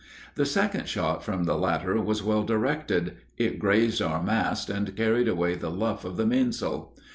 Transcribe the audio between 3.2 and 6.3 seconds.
it grazed our mast and carried away the luff of the